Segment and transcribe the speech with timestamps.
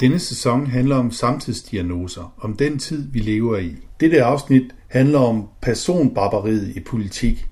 [0.00, 3.76] Denne sæson handler om samtidsdiagnoser, om den tid, vi lever i.
[4.00, 7.46] Dette afsnit handler om personbarbariet i politik.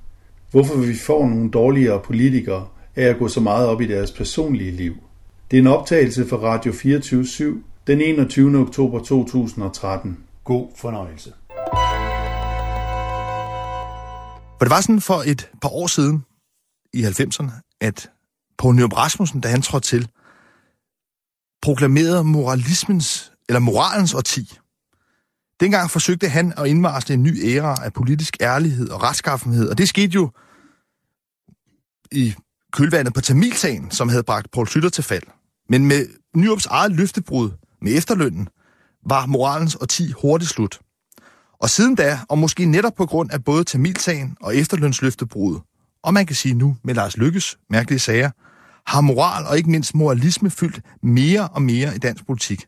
[0.50, 2.66] Hvorfor vi får nogle dårligere politikere
[2.96, 4.94] af at gå så meget op i deres personlige liv.
[5.50, 8.58] Det er en optagelse fra Radio 24 den 21.
[8.58, 10.18] oktober 2013.
[10.44, 11.32] God fornøjelse.
[14.58, 16.24] For det var sådan for et par år siden,
[16.94, 18.10] i 90'erne, at
[18.58, 20.08] Poul Nyrup Rasmussen, da han trådte til,
[21.64, 24.58] proklamerede moralismens, eller moralens årti.
[25.60, 29.88] Dengang forsøgte han at indvarsle en ny æra af politisk ærlighed og retskaffenhed, og det
[29.88, 30.30] skete jo
[32.12, 32.34] i
[32.72, 35.22] kølvandet på Tamilsagen, som havde bragt Paul Slytter til fald.
[35.68, 36.06] Men med
[36.36, 37.50] Nyrups eget løftebrud
[37.82, 38.48] med efterlønnen,
[39.06, 40.80] var moralens årti hurtigt slut.
[41.60, 45.62] Og siden da, og måske netop på grund af både Tamilsagen og efterlønsløftebruddet,
[46.02, 48.30] og man kan sige nu med Lars Lykkes mærkelige sager,
[48.86, 52.66] har moral og ikke mindst moralisme fyldt mere og mere i dansk politik.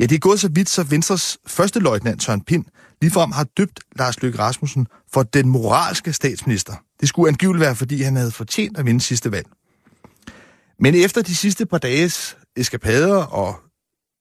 [0.00, 2.64] Ja, det er gået så vidt, så Venstres første løjtnant Søren Pind
[3.02, 6.74] ligefrem har døbt Lars Løkke Rasmussen for den moralske statsminister.
[7.00, 9.46] Det skulle angiveligt være, fordi han havde fortjent at vinde sidste valg.
[10.78, 13.60] Men efter de sidste par dages eskapader og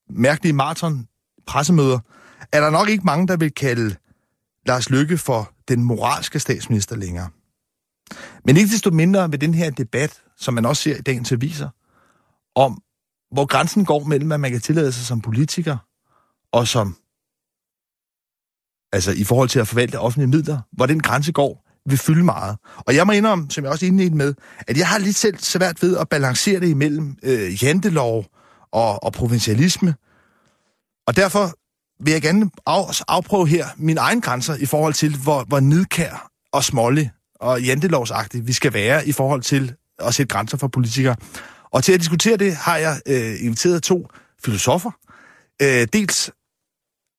[0.10, 1.08] mærkelige maraton
[1.48, 2.00] pressemøder,
[2.52, 3.96] er der nok ikke mange, der vil kalde
[4.66, 7.30] Lars Løkke for den moralske statsminister længere.
[8.46, 11.70] Men ikke desto mindre ved den her debat, som man også ser i dagens aviser,
[12.56, 12.82] om
[13.32, 15.78] hvor grænsen går mellem, hvad man kan tillade sig som politiker,
[16.52, 16.96] og som,
[18.94, 22.58] altså i forhold til at forvalte offentlige midler, hvor den grænse går, vil fylde meget.
[22.78, 24.34] Og jeg må indrømme, som jeg også indledte med,
[24.68, 28.26] at jeg har lidt selv svært ved at balancere det imellem øh, jantelov
[28.72, 29.96] og, og provincialisme.
[31.08, 31.52] Og derfor
[32.04, 36.30] vil jeg gerne af, afprøve her mine egne grænser i forhold til, hvor, hvor nidkær
[36.52, 41.16] og smålig og jantelovsagtigt vi skal være i forhold til at sætte grænser for politikere.
[41.72, 44.08] Og til at diskutere det har jeg øh, inviteret to
[44.46, 44.92] filosofer.
[45.62, 46.32] Øh, dels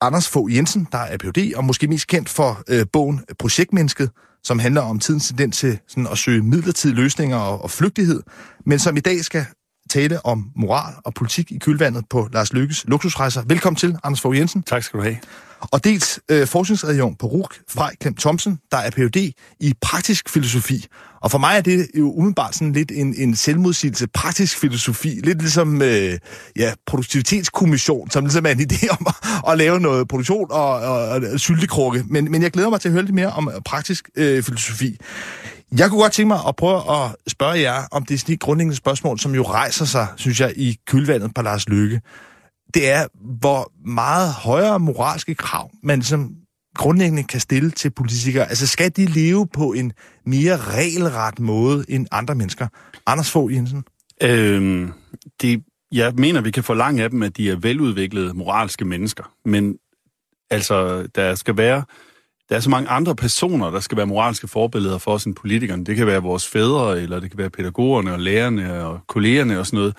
[0.01, 4.11] Anders Fogh Jensen, der er Ph.D., og måske mest kendt for øh, bogen Projektmennesket,
[4.45, 8.23] som handler om tidens tendens til sådan, at søge midlertidige løsninger og, og flygtighed,
[8.67, 9.47] men som i dag skal
[9.93, 13.43] tale om moral og politik i kølvandet på Lars Lykkes luksusrejser.
[13.47, 14.63] Velkommen til, Anders Fogh Jensen.
[14.63, 15.17] Tak skal du have.
[15.61, 19.33] Og dels øh, forskningsregion på RUK, Frej Klem Thomsen, der er Ph.D.
[19.61, 20.87] i praktisk filosofi.
[21.21, 25.09] Og for mig er det jo umiddelbart sådan lidt en, en selvmodsigelse, praktisk filosofi.
[25.09, 26.19] Lidt ligesom øh,
[26.57, 30.99] ja, produktivitetskommission, som ligesom er en idé om at, at lave noget produktion og, og,
[31.33, 32.05] og syltekrukke.
[32.07, 34.99] Men, men jeg glæder mig til at høre lidt mere om praktisk øh, filosofi.
[35.79, 39.19] Jeg kunne godt tænke mig at prøve at spørge jer om det sådan grundlæggende spørgsmål,
[39.19, 42.01] som jo rejser sig, synes jeg, i kølvandet på Lars Lykke.
[42.75, 43.07] Det er,
[43.39, 46.35] hvor meget højere moralske krav man som
[46.75, 48.49] grundlæggende kan stille til politikere.
[48.49, 49.93] Altså, skal de leve på en
[50.27, 52.69] mere regelret måde end andre mennesker?
[53.07, 53.85] Anders Fogh Jensen?
[54.23, 54.93] Øhm,
[55.43, 55.63] det,
[55.93, 59.33] jeg mener, vi kan forlange af dem, at de er veludviklede moralske mennesker.
[59.45, 59.77] Men
[60.51, 61.85] altså, der skal være
[62.49, 65.85] der er så mange andre personer, der skal være moralske forbilleder for os end politikerne.
[65.85, 69.67] Det kan være vores fædre, eller det kan være pædagogerne og lærerne og kollegerne og
[69.67, 69.97] sådan noget.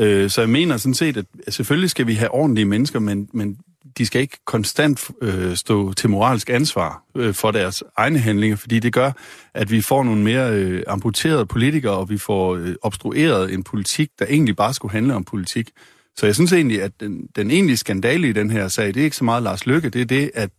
[0.00, 3.56] Øh, så jeg mener sådan set, at selvfølgelig skal vi have ordentlige mennesker, men, men
[3.98, 8.78] de skal ikke konstant øh, stå til moralsk ansvar øh, for deres egne handlinger, fordi
[8.78, 9.12] det gør,
[9.54, 14.10] at vi får nogle mere øh, amputerede politikere, og vi får øh, obstrueret en politik,
[14.18, 15.70] der egentlig bare skulle handle om politik.
[16.16, 19.04] Så jeg synes egentlig, at den, den egentlige skandale i den her sag, det er
[19.04, 20.50] ikke så meget Lars Lykke, det er det, at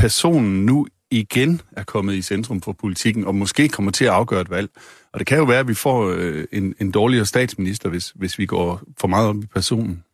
[0.00, 4.40] personen nu igen er kommet i centrum for politikken, og måske kommer til at afgøre
[4.40, 4.70] et valg.
[5.12, 8.38] Og det kan jo være, at vi får øh, en, en dårligere statsminister, hvis, hvis
[8.38, 10.04] vi går for meget op i personen.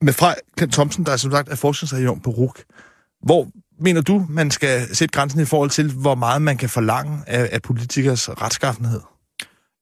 [0.00, 2.64] Med fra Klem Thomsen, der er som sagt er forskningsregion på RUK,
[3.22, 3.48] hvor
[3.80, 7.48] mener du, man skal sætte grænsen i forhold til, hvor meget man kan forlange af,
[7.52, 9.00] af politikers retskaffenhed?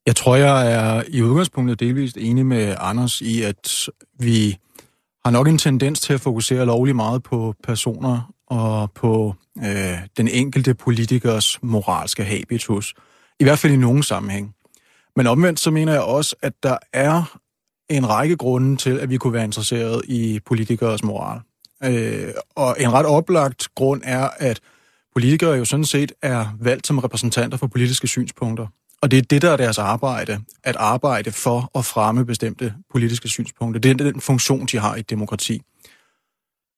[0.07, 3.89] Jeg tror, jeg er i udgangspunktet delvist enig med Anders i, at
[4.19, 4.59] vi
[5.25, 10.29] har nok en tendens til at fokusere lovlig meget på personer og på øh, den
[10.29, 12.95] enkelte politikers moralske habitus.
[13.41, 14.55] I hvert fald i nogen sammenhæng.
[15.17, 17.39] Men omvendt så mener jeg også, at der er
[17.89, 21.41] en række grunde til, at vi kunne være interesseret i politikers moral.
[21.85, 24.61] Øh, og en ret oplagt grund er, at
[25.13, 28.67] politikere jo sådan set er valgt som repræsentanter for politiske synspunkter.
[29.01, 33.29] Og det er det, der er deres arbejde, at arbejde for at fremme bestemte politiske
[33.29, 33.81] synspunkter.
[33.81, 35.63] Det er den funktion, de har i et demokrati.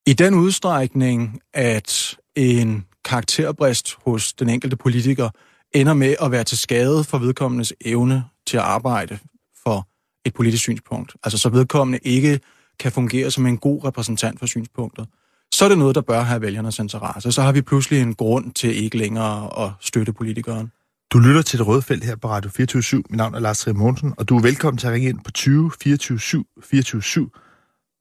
[0.06, 5.28] I den udstrækning, at en karakterbrist hos den enkelte politiker
[5.72, 9.18] ender med at være til skade for vedkommendes evne til at arbejde
[9.64, 9.88] for
[10.24, 12.40] et politisk synspunkt, altså så vedkommende ikke
[12.80, 15.06] kan fungere som en god repræsentant for synspunktet,
[15.54, 17.32] så er det noget, der bør have vælgernes interesse.
[17.32, 20.72] Så har vi pludselig en grund til ikke længere at støtte politikeren.
[21.12, 23.74] Du lytter til det røde felt her på Radio 24 Mit navn er Lars Trier
[23.74, 27.32] Mogensen, og du er velkommen til at ringe ind på 20 24 7 24 7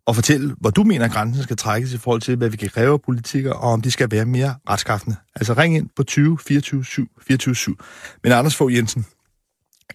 [0.06, 2.70] og fortælle, hvor du mener, at grænsen skal trækkes i forhold til, hvad vi kan
[2.70, 5.16] kræve af politikere, og om de skal være mere retskaffende.
[5.36, 7.78] Altså ring ind på 20 24 7 24 7.
[8.24, 9.06] Men Anders Fogh Jensen,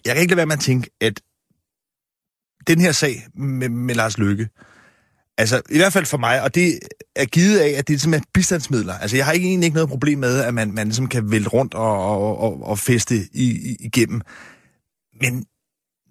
[0.05, 1.21] jeg kan ikke lade være med at tænke, at
[2.67, 4.49] den her sag med, med Lars Løkke,
[5.37, 6.79] altså i hvert fald for mig, og det
[7.15, 8.93] er givet af, at det ligesom er bistandsmidler.
[8.93, 11.49] Altså jeg har ikke, egentlig ikke noget problem med, at man, man ligesom kan vælte
[11.49, 14.21] rundt og, og, og, og feste i, i, igennem.
[15.21, 15.45] Men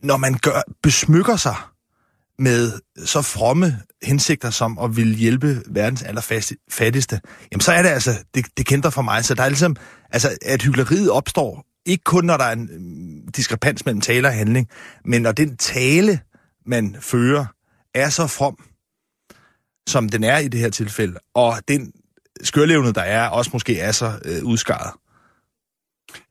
[0.02, 1.56] når man gør, besmykker sig
[2.38, 2.72] med
[3.04, 7.20] så fromme hensigter som at ville hjælpe verdens allerfattigste,
[7.52, 9.24] jamen så er det altså, det, det kender for mig.
[9.24, 9.76] Så der er ligesom,
[10.12, 14.34] altså at hyggeleriet opstår, ikke kun når der er en mm, diskrepans mellem tale og
[14.34, 14.68] handling,
[15.04, 16.20] men når den tale,
[16.66, 17.46] man fører,
[17.94, 18.58] er så from,
[19.88, 21.92] som den er i det her tilfælde, og den
[22.42, 24.92] skørlevne, der er, også måske er så øh, udskaret.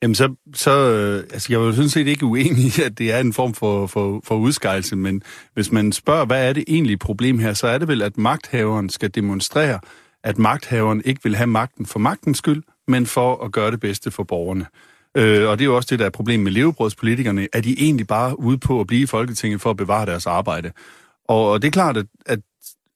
[0.01, 3.11] Jamen, så, så øh, altså, jeg var jo sådan set ikke uenig i, at det
[3.11, 6.97] er en form for, for, for udskejelse, men hvis man spørger, hvad er det egentlige
[6.97, 9.79] problem her, så er det vel, at magthaveren skal demonstrere,
[10.23, 14.11] at magthaveren ikke vil have magten for magtens skyld, men for at gøre det bedste
[14.11, 14.65] for borgerne.
[15.17, 18.07] Øh, og det er jo også det, der er problemet med levebrødspolitikerne, at de egentlig
[18.07, 20.71] bare ude på at blive i Folketinget for at bevare deres arbejde.
[21.27, 22.39] Og, og det er klart, at, at,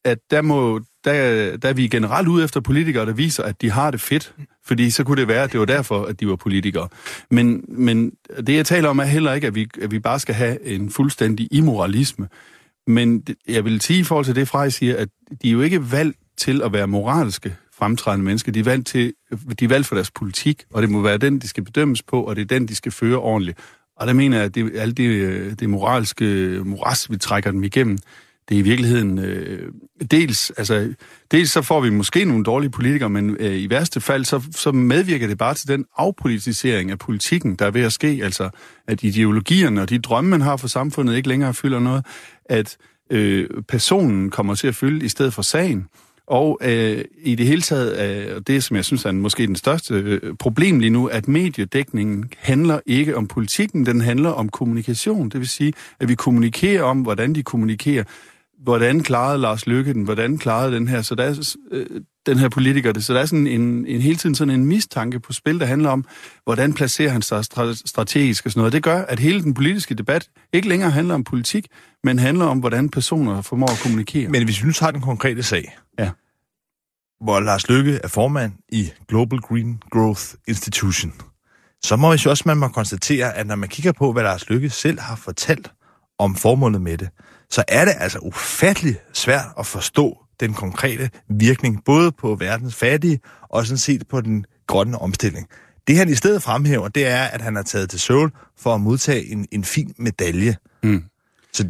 [0.05, 3.71] at der, må, der, der er vi generelt ude efter politikere, der viser, at de
[3.71, 4.33] har det fedt.
[4.65, 6.87] Fordi så kunne det være, at det var derfor, at de var politikere.
[7.31, 8.11] Men, men
[8.47, 10.89] det, jeg taler om, er heller ikke, at vi, at vi bare skal have en
[10.89, 12.27] fuldstændig immoralisme.
[12.87, 15.09] Men jeg vil sige i forhold til det, Frej siger, at
[15.41, 18.51] de er jo ikke valgt til at være moralske fremtrædende mennesker.
[18.51, 19.13] De er valgt, til,
[19.59, 22.23] de er valgt for deres politik, og det må være den, de skal bedømmes på,
[22.23, 23.57] og det er den, de skal føre ordentligt.
[23.95, 26.25] Og der mener jeg, at det, alt det, øh, det moralske
[26.65, 27.97] moras, vi trækker dem igennem,
[28.49, 29.71] det er i virkeligheden øh,
[30.11, 30.93] dels, altså,
[31.31, 34.71] dels så får vi måske nogle dårlige politikere, men øh, i værste fald, så, så
[34.71, 38.49] medvirker det bare til den afpolitisering af politikken, der er ved at ske, altså
[38.87, 42.05] at ideologierne og de drømme, man har for samfundet, ikke længere fylder noget,
[42.45, 42.77] at
[43.09, 45.87] øh, personen kommer til at fylde i stedet for sagen.
[46.27, 49.93] Og øh, i det hele taget, øh, det som jeg synes er måske den største
[49.93, 55.29] øh, problem lige nu, at mediedækningen handler ikke om politikken, den handler om kommunikation.
[55.29, 58.03] Det vil sige, at vi kommunikerer om, hvordan de kommunikerer
[58.63, 61.85] hvordan klarede Lars Lykke den, hvordan klarede den her, så der er, øh,
[62.25, 63.05] den her politiker det.
[63.05, 65.89] Så der er sådan en, en hele tiden sådan en mistanke på spil, der handler
[65.89, 66.05] om,
[66.43, 67.45] hvordan placerer han sig
[67.85, 68.73] strategisk og sådan noget.
[68.73, 71.67] Det gør, at hele den politiske debat ikke længere handler om politik,
[72.03, 74.29] men handler om, hvordan personer formår at kommunikere.
[74.29, 76.09] Men hvis vi nu tager den konkrete sag, ja.
[77.23, 81.13] hvor Lars Lykke er formand i Global Green Growth Institution,
[81.83, 84.69] så må vi også man må konstatere, at når man kigger på, hvad Lars Lykke
[84.69, 85.71] selv har fortalt
[86.21, 87.09] om formålet med det,
[87.49, 93.19] så er det altså ufattelig svært at forstå den konkrete virkning, både på verdens fattige
[93.49, 95.47] og sådan set på den grønne omstilling.
[95.87, 98.81] Det han i stedet fremhæver, det er, at han har taget til Seoul for at
[98.81, 100.55] modtage en, en fin medalje.
[100.83, 101.03] Mm.
[101.53, 101.67] Så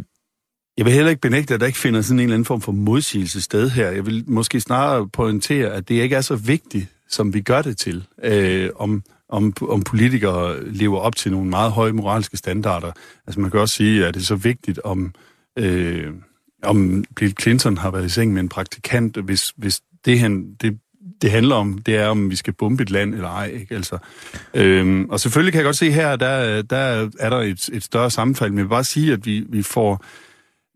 [0.77, 2.71] jeg vil heller ikke benægte, at der ikke finder sådan en eller anden form for
[2.71, 3.91] modsigelse sted her.
[3.91, 7.77] Jeg vil måske snarere pointere, at det ikke er så vigtigt, som vi gør det
[7.77, 12.91] til, øh, om, om, om politikere lever op til nogle meget høje moralske standarder.
[13.27, 15.13] Altså man kan også sige, at det er så vigtigt, om
[15.59, 16.13] øh,
[16.63, 20.79] om Bill Clinton har været i seng med en praktikant, hvis, hvis det, han, det,
[21.21, 23.45] det handler om, det er, om vi skal bombe et land eller ej.
[23.45, 23.75] Ikke?
[23.75, 23.97] Altså,
[24.53, 28.11] øhm, og selvfølgelig kan jeg godt se her, der, der er der et, et større
[28.11, 30.05] sammenfald, men jeg vil bare sige, at vi, vi får...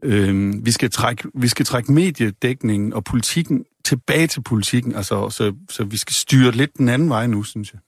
[0.04, 5.54] Øhm, vi, skal trække, vi skal trække mediedækningen og politikken tilbage til politikken, altså, så,
[5.70, 7.80] så vi skal styre lidt den anden vej nu, synes jeg.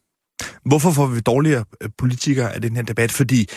[0.65, 3.11] Hvorfor får vi dårligere øh, politikere af den her debat?
[3.11, 3.49] Fordi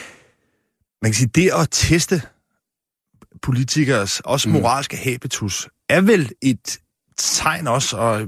[1.02, 2.22] man kan sige, det at teste
[3.42, 4.52] politikers, også mm.
[4.52, 5.10] moralske mm.
[5.10, 6.78] habitus, er vel et
[7.18, 8.26] tegn også og,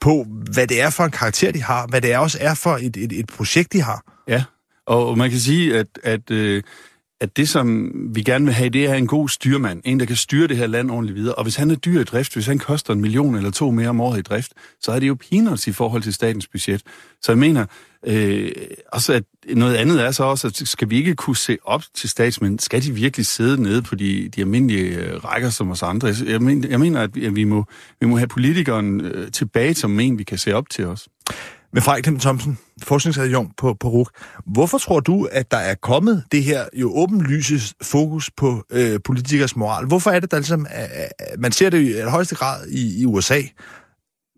[0.00, 2.76] på, hvad det er for en karakter, de har, hvad det er også er for
[2.76, 4.22] et, et, et projekt, de har.
[4.28, 4.44] Ja,
[4.86, 6.62] og man kan sige, at, at, øh,
[7.22, 9.82] at det, som vi gerne vil have, det er en god styrmand.
[9.84, 11.34] En, der kan styre det her land ordentligt videre.
[11.34, 13.88] Og hvis han er dyr i drift, hvis han koster en million eller to mere
[13.88, 16.82] om året i drift, så er det jo peanuts i forhold til statens budget.
[17.22, 17.66] Så jeg mener,
[18.06, 18.52] Øh,
[18.92, 19.24] også at
[19.56, 22.58] noget andet er så også, at skal vi ikke kunne se op til statsmænd?
[22.58, 26.14] Skal de virkelig sidde nede på de, de almindelige øh, rækker som os andre?
[26.26, 27.64] Jeg mener, jeg mener at, vi, at vi, må,
[28.00, 31.08] vi må have politikeren øh, tilbage som en, vi kan se op til os.
[31.72, 34.10] Med Frederik Thomsen, forskningsadjunkt på, på RUK.
[34.46, 39.56] Hvorfor tror du, at der er kommet det her jo åbenlyse fokus på øh, politikers
[39.56, 39.86] moral?
[39.86, 43.40] Hvorfor er det, der ligesom, øh, man ser det i højeste grad i, i USA,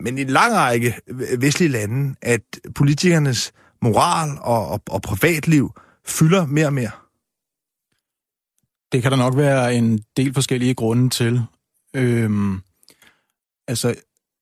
[0.00, 0.94] men i en lang række
[1.38, 2.42] vestlige lande, at
[2.74, 5.70] politikernes moral og, og, og privatliv
[6.06, 6.90] fylder mere og mere?
[8.92, 11.42] Det kan der nok være en del forskellige grunde til.
[11.96, 12.60] Øhm,
[13.68, 13.94] altså,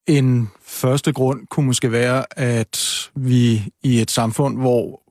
[0.06, 5.02] en første grund kunne måske være, at vi i et samfund, hvor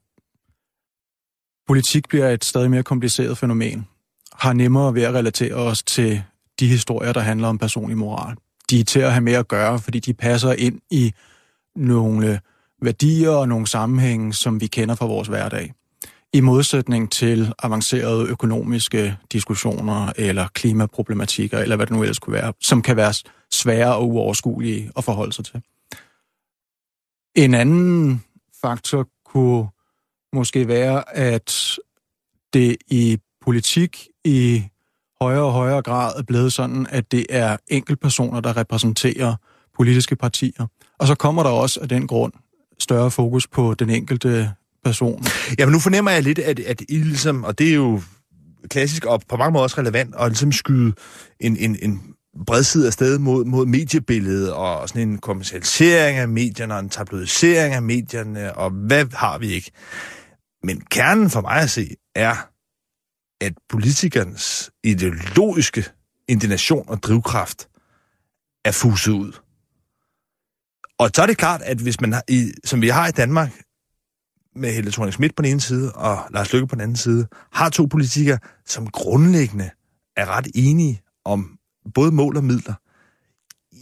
[1.67, 3.87] politik bliver et stadig mere kompliceret fænomen,
[4.33, 6.23] har nemmere ved at relatere os til
[6.59, 8.35] de historier, der handler om personlig moral.
[8.69, 11.13] De er til at have med at gøre, fordi de passer ind i
[11.75, 12.39] nogle
[12.81, 15.73] værdier og nogle sammenhænge, som vi kender fra vores hverdag.
[16.33, 22.53] I modsætning til avancerede økonomiske diskussioner eller klimaproblematikker, eller hvad det nu ellers kunne være,
[22.61, 23.13] som kan være
[23.53, 25.61] svære og uoverskuelige at forholde sig til.
[27.35, 28.23] En anden
[28.61, 29.67] faktor kunne
[30.33, 31.77] måske være, at
[32.53, 34.63] det i politik i
[35.21, 39.35] højere og højere grad er blevet sådan, at det er enkeltpersoner, der repræsenterer
[39.77, 40.67] politiske partier.
[40.99, 42.33] Og så kommer der også af den grund
[42.79, 44.51] større fokus på den enkelte
[44.83, 45.23] person.
[45.59, 48.01] Ja, men nu fornemmer jeg lidt, at, at I ligesom, og det er jo
[48.69, 50.93] klassisk og på mange måder også relevant, at ligesom skyde
[51.39, 52.15] en, en, en
[52.47, 57.81] bredside afsted mod, mod mediebilledet og sådan en kommersialisering af medierne og en tabloidisering af
[57.81, 59.71] medierne, og hvad har vi ikke?
[60.63, 62.35] Men kernen for mig at se er,
[63.41, 65.85] at politikernes ideologiske
[66.27, 67.67] indignation og drivkraft
[68.65, 69.31] er fuset ud.
[70.99, 73.61] Og så er det klart, at hvis man, har, i, som vi har i Danmark,
[74.55, 77.27] med Helle thorning Schmidt på den ene side og Lars Løkke på den anden side,
[77.51, 79.69] har to politikere, som grundlæggende
[80.17, 81.57] er ret enige om
[81.93, 82.73] både mål og midler,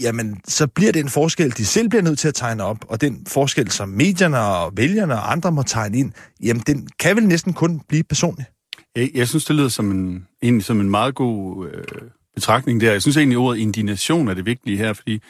[0.01, 3.01] jamen så bliver det en forskel, de selv bliver nødt til at tegne op, og
[3.01, 6.11] den forskel, som medierne og vælgerne og andre må tegne ind,
[6.43, 8.45] jamen den kan vel næsten kun blive personlig.
[8.95, 11.83] Jeg, jeg synes, det lyder som en, egentlig som en meget god øh,
[12.35, 12.91] betragtning der.
[12.91, 15.21] Jeg synes egentlig, ordet indignation er det vigtige her, fordi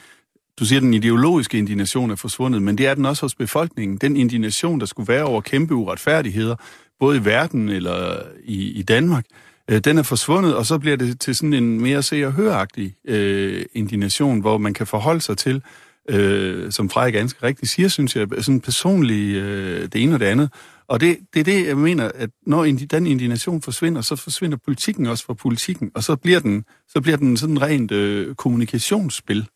[0.60, 3.98] du siger, at den ideologiske indignation er forsvundet, men det er den også hos befolkningen.
[3.98, 6.56] Den indignation, der skulle være over kæmpe uretfærdigheder,
[7.00, 10.98] både i verden eller i, i Danmark, øh, Øh, den er forsvundet, og så bliver
[10.98, 15.38] det til sådan en mere se- og høragtig øh, indignation, hvor man kan forholde sig
[15.38, 15.64] til,
[16.10, 20.26] øh, som Frederik ganske rigtigt siger, synes jeg, sådan personligt øh, det ene og det
[20.26, 20.50] andet.
[20.88, 25.06] Og det, det er det, jeg mener, at når den indignation forsvinder, så forsvinder politikken
[25.06, 29.48] også fra politikken, og så bliver den, så bliver den sådan rent øh, kommunikationsspil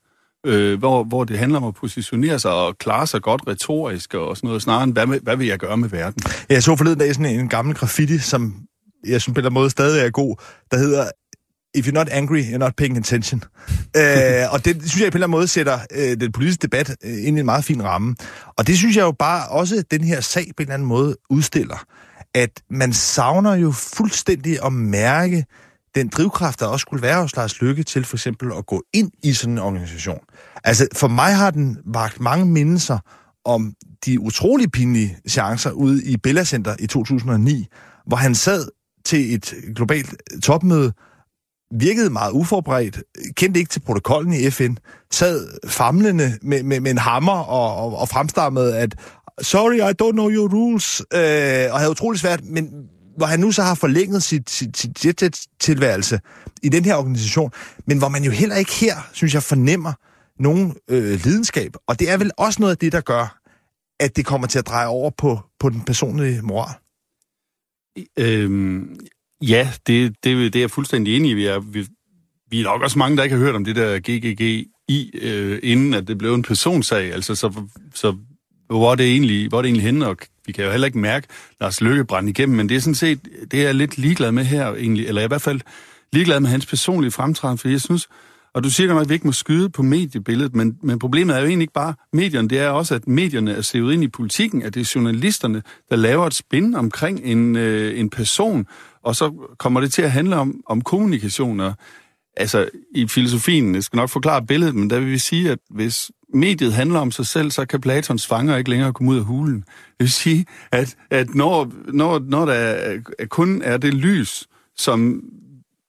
[0.46, 4.38] øh, hvor, hvor det handler om at positionere sig og klare sig godt retorisk og
[4.38, 6.24] sådan noget, snarere end, hvad, med, hvad vil jeg gøre med verden?
[6.50, 8.56] Jeg så forleden dag sådan en gammel graffiti, som
[9.08, 10.36] jeg synes på en måde stadig er god,
[10.72, 11.10] der hedder
[11.76, 13.44] If you're not angry, you're not paying attention.
[13.98, 16.96] øh, og det synes jeg på en eller anden måde sætter øh, den politiske debat
[17.04, 18.16] øh, ind i en meget fin ramme.
[18.58, 21.16] Og det synes jeg jo bare også, den her sag på en eller anden måde
[21.30, 21.86] udstiller,
[22.34, 25.46] at man savner jo fuldstændig at mærke
[25.96, 29.12] den drivkraft, der også skulle være hos Lars Lykke til for eksempel at gå ind
[29.24, 30.20] i sådan en organisation.
[30.64, 33.00] Altså, for mig har den vagt mange mindelser
[33.46, 33.74] om
[34.06, 37.68] de utrolig pinlige chancer ude i Bella Center i 2009,
[38.08, 38.68] hvor han sad
[39.14, 40.94] til et globalt topmøde,
[41.80, 43.04] virkede meget uforberedt,
[43.36, 44.76] kendte ikke til protokollen i FN,
[45.12, 48.96] sad famlende med, med, med en hammer og, og, og fremstammede, at
[49.42, 52.70] sorry, I don't know your rules, øh, og havde utrolig svært, men
[53.18, 56.20] hvor han nu så har forlænget sit, sit, sit, jet-tilværelse
[56.64, 57.52] i den her organisation,
[57.88, 59.94] men hvor man jo heller ikke her, synes jeg, fornemmer
[60.40, 61.72] nogen øh, lidenskab.
[61.88, 63.40] Og det er vel også noget af det, der gør,
[64.00, 66.76] at det kommer til at dreje over på, på den personlige moral.
[68.20, 69.00] Øhm,
[69.42, 71.34] ja, det, det, det er jeg fuldstændig enig i.
[71.34, 71.88] Vi er, vi,
[72.50, 74.42] vi er nok også mange, der ikke har hørt om det der GGG
[74.88, 77.14] i, øh, inden at det blev en personsag.
[77.14, 77.54] Altså, så,
[77.96, 78.16] så
[78.68, 80.98] hvor er det egentlig, hvor er det egentlig henne, og vi kan jo heller ikke
[80.98, 81.28] mærke
[81.62, 83.20] Lars Løkke brænde igennem, men det er sådan set,
[83.52, 85.62] det er jeg lidt ligeglad med her egentlig, eller i hvert fald
[86.14, 88.08] ligeglad med hans personlige fremtræden, fordi jeg synes,
[88.54, 91.40] og du siger godt at vi ikke må skyde på mediebilledet, men, men problemet er
[91.40, 94.62] jo egentlig ikke bare medierne, det er også, at medierne er sævet ind i politikken,
[94.62, 98.68] at det er journalisterne, der laver et spin omkring en, øh, en person,
[99.04, 101.74] og så kommer det til at handle om, om kommunikationer.
[102.38, 106.12] Altså, i filosofien, jeg skal nok forklare billedet, men der vil vi sige, at hvis
[106.34, 109.58] mediet handler om sig selv, så kan Platons fanger ikke længere komme ud af hulen.
[109.58, 112.98] Det vil sige, at, at når, når, når der
[113.30, 115.24] kun er det lys, som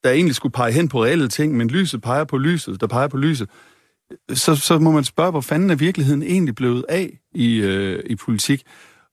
[0.04, 3.08] der egentlig skulle pege hen på reelle ting, men lyset peger på lyset, der peger
[3.08, 3.48] på lyset,
[4.32, 8.16] så, så må man spørge, hvor fanden er virkeligheden egentlig blevet af i, øh, i
[8.16, 8.62] politik?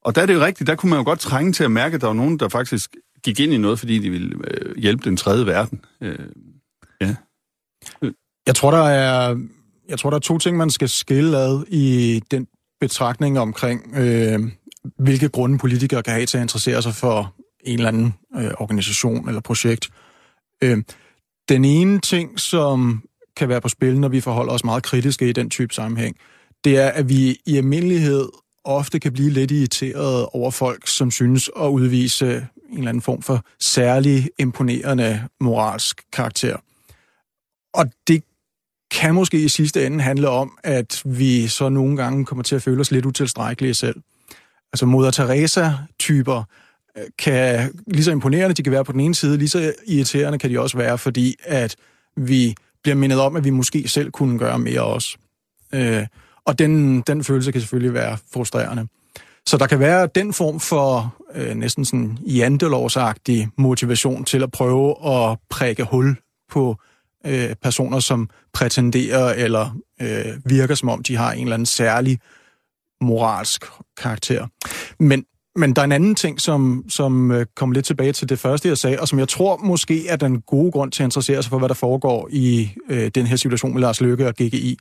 [0.05, 1.95] Og der er det jo rigtigt, der kunne man jo godt trænge til at mærke,
[1.95, 5.03] at der var nogen, der faktisk gik ind i noget, fordi de ville øh, hjælpe
[5.03, 5.85] den tredje verden.
[6.01, 6.19] Øh,
[7.01, 7.15] ja.
[8.47, 9.37] Jeg tror, der er
[9.89, 12.47] jeg tror, der er to ting, man skal skille ad i den
[12.79, 14.39] betragtning omkring, øh,
[14.97, 19.27] hvilke grunde politikere kan have til at interessere sig for en eller anden øh, organisation
[19.27, 19.89] eller projekt.
[20.63, 20.83] Øh,
[21.49, 23.03] den ene ting, som
[23.37, 26.15] kan være på spil, når vi forholder os meget kritiske i den type sammenhæng,
[26.63, 28.29] det er, at vi i almindelighed
[28.63, 33.21] ofte kan blive lidt irriteret over folk, som synes at udvise en eller anden form
[33.21, 36.57] for særlig imponerende moralsk karakter.
[37.73, 38.23] Og det
[38.91, 42.61] kan måske i sidste ende handle om, at vi så nogle gange kommer til at
[42.61, 44.01] føle os lidt utilstrækkelige selv.
[44.73, 46.43] Altså Moder Teresa-typer
[47.19, 50.49] kan lige så imponerende de kan være på den ene side, lige så irriterende kan
[50.49, 51.75] de også være, fordi at
[52.17, 55.17] vi bliver mindet om, at vi måske selv kunne gøre mere også.
[55.73, 56.07] Øh,
[56.45, 58.87] og den, den følelse kan selvfølgelig være frustrerende.
[59.45, 65.07] Så der kan være den form for øh, næsten sådan jantelovsagtig motivation til at prøve
[65.07, 66.15] at prikke hul
[66.51, 66.77] på
[67.25, 72.19] øh, personer, som prætenderer eller øh, virker som om, de har en eller anden særlig
[73.01, 73.65] moralsk
[73.97, 74.47] karakter.
[74.99, 78.39] Men, men der er en anden ting, som, som øh, kommer lidt tilbage til det
[78.39, 81.43] første, jeg sagde, og som jeg tror måske er den gode grund til at interessere
[81.43, 84.77] sig for, hvad der foregår i øh, den her situation med Lars Løkke og GGI.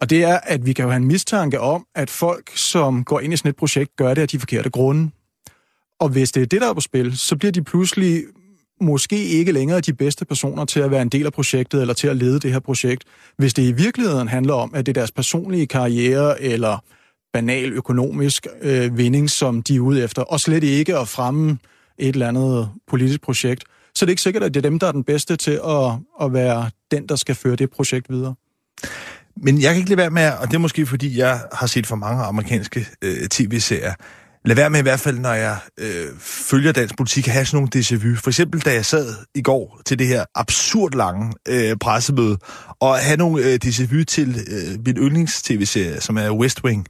[0.00, 3.20] Og det er, at vi kan jo have en mistanke om, at folk, som går
[3.20, 5.10] ind i sådan et projekt, gør det af de forkerte grunde.
[6.00, 8.22] Og hvis det er det, der er på spil, så bliver de pludselig
[8.80, 12.08] måske ikke længere de bedste personer til at være en del af projektet eller til
[12.08, 13.04] at lede det her projekt,
[13.38, 16.78] hvis det i virkeligheden handler om, at det er deres personlige karriere eller
[17.34, 21.58] banal økonomisk øh, vinding, som de er ude efter, og slet ikke at fremme
[21.98, 23.64] et eller andet politisk projekt,
[23.94, 25.92] så det er ikke sikkert, at det er dem, der er den bedste til at,
[26.22, 28.34] at være den, der skal føre det projekt videre.
[29.36, 31.86] Men jeg kan ikke lade være med, og det er måske fordi, jeg har set
[31.86, 33.94] for mange amerikanske øh, tv-serier,
[34.44, 37.56] lad være med i hvert fald, når jeg øh, følger dansk politik, at have sådan
[37.56, 38.16] nogle déjà vu.
[38.16, 42.38] For eksempel, da jeg sad i går til det her absurd lange øh, pressemøde,
[42.80, 46.86] og have nogle øh, déjà vu til øh, min yndlings-tv-serie, som er West Wing,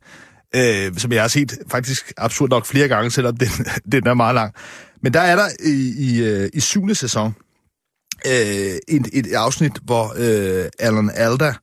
[0.54, 3.48] øh, som jeg har set faktisk absurd nok flere gange, selvom den,
[3.92, 4.54] den er meget lang.
[5.02, 7.34] Men der er der i, i, øh, i syvende sæson
[8.26, 11.54] øh, et, et afsnit, hvor øh, Alan Alda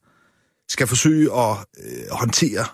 [0.69, 2.65] skal forsøge at øh, håndtere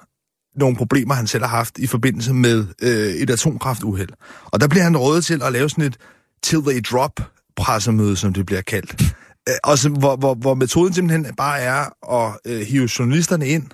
[0.56, 4.10] nogle problemer, han selv har haft i forbindelse med øh, et atomkraftuheld.
[4.46, 5.98] Og der bliver han rådet til at lave sådan et
[6.44, 7.20] till they drop
[7.56, 9.02] pressemøde, som det bliver kaldt.
[9.50, 13.66] Øh, og så, hvor, hvor, hvor metoden simpelthen bare er at øh, hive journalisterne ind,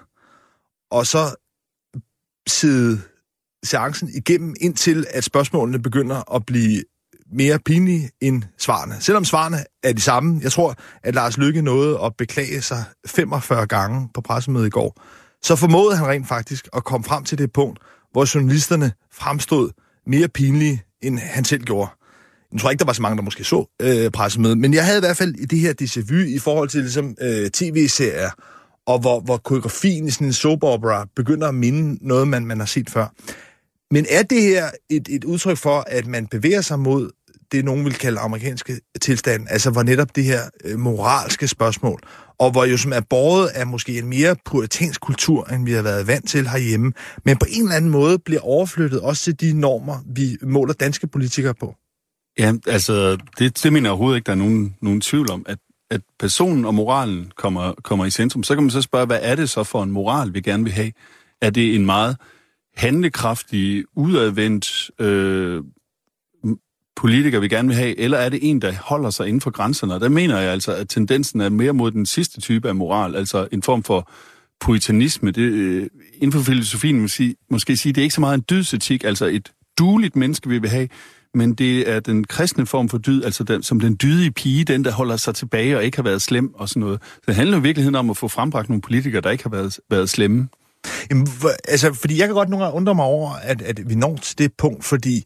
[0.91, 1.35] og så
[2.47, 3.01] sidde
[3.63, 6.83] seancen igennem, indtil at spørgsmålene begynder at blive
[7.31, 8.95] mere pinlige end svarene.
[8.99, 10.39] Selvom svarene er de samme.
[10.43, 15.01] Jeg tror, at Lars Lykke nåede at beklage sig 45 gange på pressemødet i går
[15.43, 17.79] så formåede han rent faktisk at komme frem til det punkt,
[18.11, 19.69] hvor journalisterne fremstod
[20.07, 21.89] mere pinlige, end han selv gjorde.
[22.53, 24.97] Jeg tror ikke, der var så mange, der måske så øh, pressemødet, men jeg havde
[24.97, 28.29] i hvert fald i det her déjà vu i forhold til ligesom, øh, tv-serier,
[28.87, 32.59] og hvor, hvor koreografien i sådan en soap opera begynder at minde noget, man, man
[32.59, 33.07] har set før.
[33.91, 37.09] Men er det her et, et udtryk for, at man bevæger sig mod
[37.51, 41.99] det, nogen vil kalde amerikanske tilstand, altså hvor netop det her øh, moralske spørgsmål,
[42.39, 45.81] og hvor jo som er båret af måske en mere puritansk kultur, end vi har
[45.81, 46.93] været vant til herhjemme,
[47.25, 51.07] men på en eller anden måde bliver overflyttet også til de normer, vi måler danske
[51.07, 51.75] politikere på.
[52.39, 55.57] Ja, altså, det, det mener jeg overhovedet ikke, der er nogen, nogen tvivl om, at,
[55.93, 58.43] at personen og moralen kommer, kommer i centrum.
[58.43, 60.73] Så kan man så spørge, hvad er det så for en moral, vi gerne vil
[60.73, 60.91] have?
[61.41, 62.17] Er det en meget
[62.75, 65.63] handlekraftig, udadvendt øh,
[66.95, 69.93] politiker, vi gerne vil have, eller er det en, der holder sig inden for grænserne?
[69.93, 73.15] Og der mener jeg altså, at tendensen er mere mod den sidste type af moral,
[73.15, 74.11] altså en form for
[74.59, 75.31] puritanisme.
[75.31, 79.03] Det, øh, inden for filosofien måske, måske sige, det er ikke så meget en dydsetik,
[79.03, 80.87] altså et dueligt menneske, vi vil have,
[81.33, 84.85] men det er den kristne form for dyd, altså den, som den dydige pige, den
[84.85, 87.01] der holder sig tilbage og ikke har været slem og sådan noget.
[87.03, 89.79] Så det handler i virkeligheden om at få frembragt nogle politikere, der ikke har været,
[89.89, 90.47] været slemme.
[91.09, 93.95] Jamen, for, altså, fordi jeg kan godt nogle gange undre mig over, at, at vi
[93.95, 95.23] når til det punkt, fordi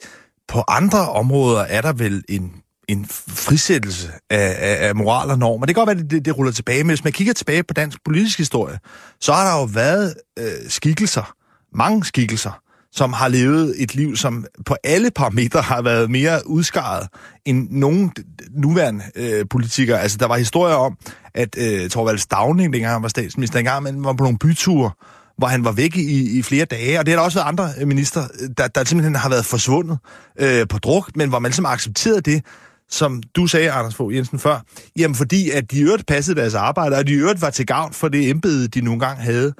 [0.47, 2.53] på andre områder er der vel en,
[2.87, 5.65] en frisættelse af, af, af moral og normer.
[5.65, 7.73] Det kan godt være, at det, det ruller tilbage, men hvis man kigger tilbage på
[7.73, 8.79] dansk politisk historie,
[9.21, 11.33] så har der jo været øh, skikkelser,
[11.73, 17.07] mange skikkelser, som har levet et liv, som på alle parametre har været mere udskaret
[17.45, 18.11] end nogen
[18.51, 20.01] nuværende øh, politikere.
[20.01, 20.97] Altså, der var historier om,
[21.33, 24.91] at øh, Torvald Stavning, dengang han var statsminister, engang man var på nogle byture,
[25.37, 26.99] hvor han var væk i, i flere dage.
[26.99, 29.45] Og det har der også været andre øh, minister, øh, der, der simpelthen har været
[29.45, 29.97] forsvundet
[30.39, 32.45] øh, på druk, men hvor man ligesom accepterede det,
[32.89, 34.59] som du sagde, Anders Fogh Jensen, før,
[34.95, 38.07] jamen fordi, at de øvrigt passede deres arbejde, og de øvrigt var til gavn for
[38.07, 39.53] det embede, de nogle gange havde.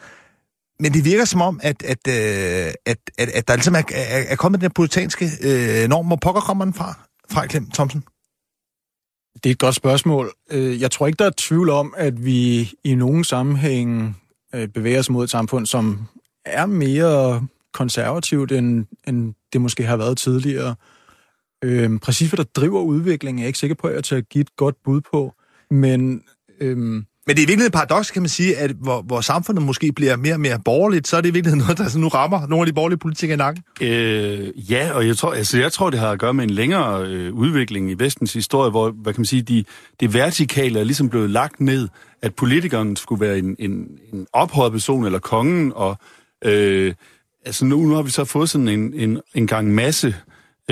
[0.79, 4.23] Men det virker som om, at, at, øh, at, at, at der ligesom er, er,
[4.27, 6.07] er kommet den her puritanske øh, norm.
[6.07, 8.03] Hvor pokker kommer den fra, fra Clem Thomsen?
[9.43, 10.31] Det er et godt spørgsmål.
[10.51, 14.17] Øh, jeg tror ikke, der er tvivl om, at vi i nogen sammenhæng
[14.55, 16.07] øh, bevæger os mod et samfund, som
[16.45, 20.75] er mere konservativt, end, end det måske har været tidligere.
[21.63, 24.29] Øhm, præcis hvad der driver udviklingen, er jeg ikke sikker på, at jeg til at
[24.29, 25.33] give et godt bud på.
[25.71, 26.23] Men
[26.59, 29.91] øhm, men det er virkelig et paradoks, kan man sige, at hvor, hvor samfundet måske
[29.91, 32.65] bliver mere og mere borgerligt, så er det virkelig noget, der nu rammer nogle af
[32.65, 33.63] de borgerlige politikere i nakken.
[33.81, 37.05] Øh, ja, og jeg tror, altså, jeg tror, det har at gøre med en længere
[37.07, 39.63] øh, udvikling i vestens historie, hvor, hvad kan man sige, de,
[39.99, 41.87] det vertikale er ligesom blevet lagt ned,
[42.21, 43.71] at politikeren skulle være en, en,
[44.13, 45.97] en ophøjet person, eller kongen, og
[46.45, 46.93] øh,
[47.45, 50.15] altså nu, nu har vi så fået sådan en, en, en gang masse,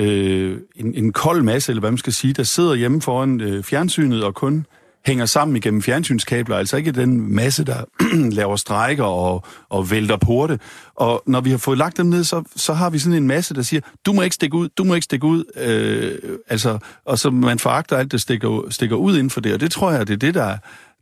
[0.00, 3.64] øh, en, en kold masse, eller hvad man skal sige, der sidder hjemme foran øh,
[3.64, 4.66] fjernsynet og kun
[5.06, 7.84] hænger sammen igennem fjernsynskabler, altså ikke den masse, der
[8.40, 10.58] laver strækker og, og vælter porte.
[10.94, 13.54] Og når vi har fået lagt dem ned, så, så har vi sådan en masse,
[13.54, 17.18] der siger, du må ikke stikke ud, du må ikke stikke ud, øh, altså, og
[17.18, 20.08] så man foragter alt, der stikker, stikker ud inden for det, og det tror jeg,
[20.08, 20.56] det er det, der,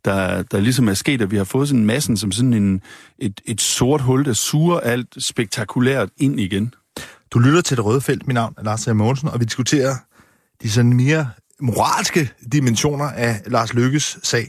[0.05, 2.81] der, der ligesom er sket, at vi har fået sådan en massen som sådan en,
[3.19, 6.73] et, et sort hul, der suger alt spektakulært ind igen.
[7.31, 8.27] Du lytter til Det Røde Felt.
[8.27, 9.95] Mit navn er Lars Trier Mogensen, og vi diskuterer
[10.63, 11.29] de sådan mere
[11.61, 12.19] moralske
[12.53, 14.45] dimensioner af Lars Lykkes sag.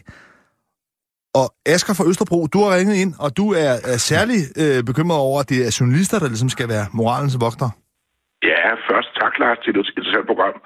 [1.40, 5.20] Og Asger fra Østerbro, du har ringet ind, og du er, er særlig øh, bekymret
[5.28, 7.70] over, at det er journalister, der ligesom skal være moralens vogter.
[8.50, 10.56] Ja, først tak, Lars, til et interessant program,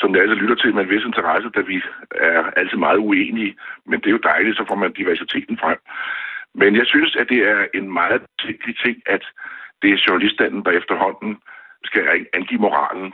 [0.00, 1.76] som jeg altid lytter til med en vis interesse, da vi
[2.30, 3.52] er altid meget uenige.
[3.88, 5.78] Men det er jo dejligt, så får man diversiteten frem.
[6.60, 9.24] Men jeg synes, at det er en meget vigtig ting, at
[9.82, 11.32] det er journalistanden, der efterhånden
[11.88, 12.02] skal
[12.38, 13.08] angive moralen.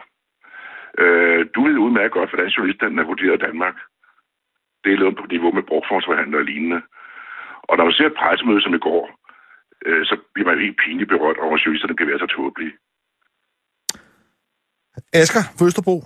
[0.99, 3.77] Øh, du ved udmærket godt, hvordan journalistanden er vurderet i Danmark.
[4.83, 6.81] Det er lavet på niveau med brugforholdsforhandlere og lignende.
[7.69, 9.05] Og når man ser et pressemøde som i går,
[9.87, 12.75] øh, så bliver man ikke pinligt berørt over, at journalisterne kan være så tåbelige.
[15.21, 15.97] Asger fra Østerbro,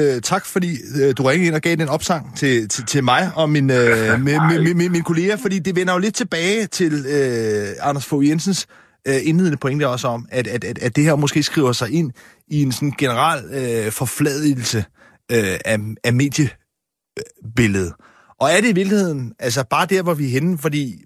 [0.00, 3.22] øh, tak fordi øh, du ringede ind og gav den opsang til, til, til mig
[3.40, 6.92] og min, øh, min, min, min, min kollega, fordi det vender jo lidt tilbage til
[7.16, 8.60] øh, Anders Fogh Jensens
[9.08, 12.12] øh, indledende pointe også om, at, at, at, at det her måske skriver sig ind
[12.48, 14.84] i en sådan generel øh, forfladelse
[15.32, 17.94] øh, af, af mediebilledet.
[18.40, 20.58] Og er det i virkeligheden altså bare der, hvor vi er henne?
[20.58, 21.04] Fordi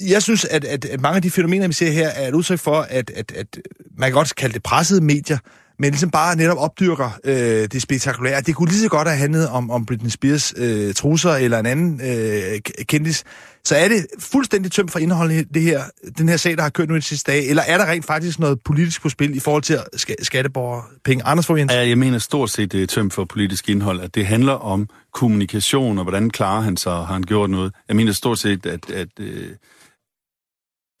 [0.00, 2.58] jeg synes, at, at, at mange af de fænomener, vi ser her, er et udtryk
[2.58, 3.58] for, at, at, at
[3.98, 5.38] man kan godt kalde det pressede medier,
[5.80, 8.40] men ligesom bare netop opdyrker øh, det spektakulære.
[8.40, 11.66] Det kunne lige så godt have handlet om, om Britney Spears øh, trusser eller en
[11.66, 13.24] anden øh, kendis.
[13.64, 15.82] Så er det fuldstændig tømt for indhold det her,
[16.18, 18.06] den her sag, der har kørt nu i de sidste dage, eller er der rent
[18.06, 21.24] faktisk noget politisk på spil i forhold til ska- skatteborger penge?
[21.24, 21.78] Anders Jensen?
[21.78, 24.88] Ja, jeg mener stort set, det er tømt for politisk indhold, at det handler om
[25.12, 27.72] kommunikation, og hvordan klarer han sig, har han gjort noget.
[27.88, 29.58] Jeg mener stort set, at, at, at,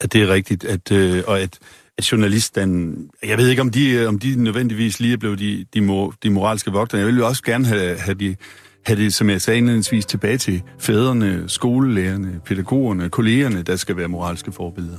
[0.00, 1.58] at det er rigtigt, at, øh, og at
[2.00, 5.64] at journalisten, jeg ved ikke, om de, øh, om de nødvendigvis lige er blevet de,
[5.74, 6.98] de, mor, de moralske vogtere.
[6.98, 8.36] Jeg vil jo også gerne have, have, de,
[8.86, 14.08] have det, som jeg sagde indledningsvis, tilbage til fædrene, skolelærerne, pædagogerne, kollegerne, der skal være
[14.08, 14.98] moralske forbilleder.